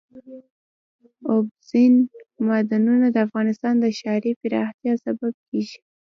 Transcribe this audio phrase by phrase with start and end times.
[1.29, 1.93] اوبزین
[2.47, 5.79] معدنونه د افغانستان د ښاري پراختیا سبب کېږي.